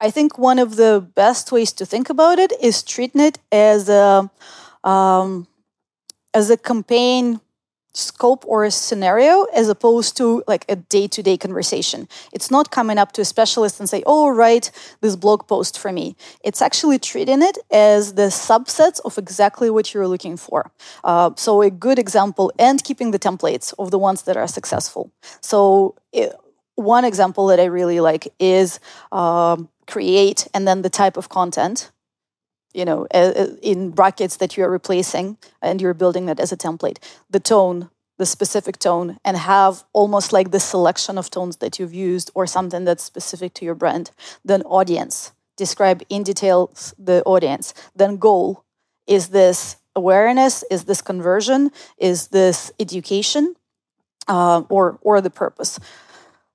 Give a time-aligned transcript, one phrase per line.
[0.00, 3.88] I think one of the best ways to think about it is treating it as
[3.88, 4.30] a
[4.84, 5.48] um,
[6.34, 7.40] as a campaign
[7.94, 12.06] scope or a scenario as opposed to like a day-to-day conversation.
[12.32, 15.90] It's not coming up to a specialist and say oh write this blog post for
[15.90, 16.14] me.
[16.44, 20.70] It's actually treating it as the subsets of exactly what you're looking for.
[21.02, 25.10] Uh, so a good example and keeping the templates of the ones that are successful.
[25.40, 26.32] So it,
[26.76, 28.78] one example that i really like is
[29.10, 31.90] um, create and then the type of content
[32.74, 33.06] you know
[33.62, 36.98] in brackets that you're replacing and you're building that as a template.
[37.30, 41.94] The tone the specific tone and have almost like the selection of tones that you've
[41.94, 44.10] used or something that's specific to your brand.
[44.44, 45.32] Then audience.
[45.56, 47.72] Describe in detail the audience.
[47.94, 48.64] Then goal.
[49.06, 50.64] Is this awareness?
[50.70, 51.70] Is this conversion?
[51.96, 53.54] Is this education?
[54.26, 55.80] Uh, or or the purpose?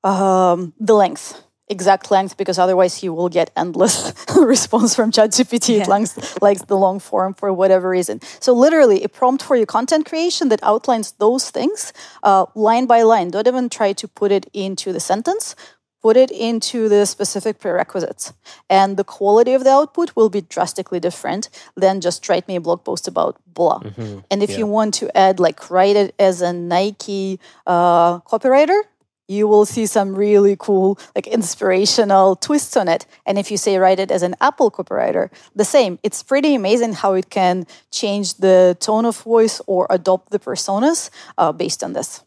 [0.03, 5.75] Um, the length exact length because otherwise you will get endless response from ChatGPT.
[5.75, 5.83] Yeah.
[5.83, 8.21] It likes, likes the long form for whatever reason.
[8.39, 13.03] So literally a prompt for your content creation that outlines those things uh, line by
[13.03, 13.31] line.
[13.31, 15.55] Don't even try to put it into the sentence.
[16.01, 18.33] Put it into the specific prerequisites,
[18.69, 22.59] and the quality of the output will be drastically different than just write me a
[22.59, 23.79] blog post about blah.
[23.79, 24.19] Mm-hmm.
[24.29, 24.57] And if yeah.
[24.57, 28.81] you want to add, like, write it as a Nike uh, copywriter,
[29.33, 33.05] you will see some really cool, like inspirational twists on it.
[33.25, 35.99] And if you say write it as an Apple copywriter, the same.
[36.03, 41.09] It's pretty amazing how it can change the tone of voice or adopt the personas
[41.37, 42.23] uh, based on this.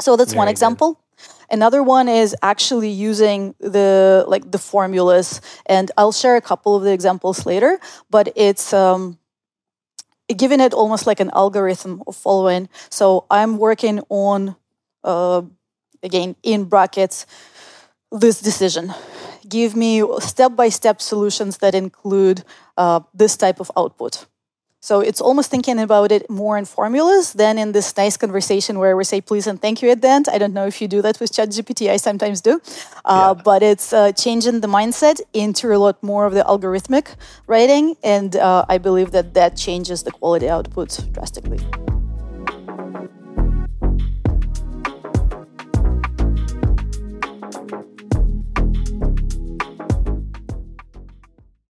[0.00, 0.94] So that's Very one example.
[0.94, 1.02] Good.
[1.48, 6.82] Another one is actually using the like the formulas, and I'll share a couple of
[6.82, 7.78] the examples later.
[8.10, 9.18] But it's um,
[10.36, 12.68] giving it almost like an algorithm of following.
[12.90, 14.56] So I'm working on
[15.04, 15.42] uh,
[16.06, 17.26] again in brackets
[18.10, 18.94] this decision
[19.48, 22.42] give me step-by-step solutions that include
[22.76, 24.26] uh, this type of output
[24.86, 28.96] so it's almost thinking about it more in formulas than in this nice conversation where
[28.96, 30.28] we say please and thank you at the end.
[30.28, 31.90] I don't know if you do that with ChatGPT.
[31.90, 32.60] I sometimes do,
[33.04, 33.42] uh, yeah.
[33.42, 37.16] but it's uh, changing the mindset into a lot more of the algorithmic
[37.48, 41.58] writing, and uh, I believe that that changes the quality output drastically.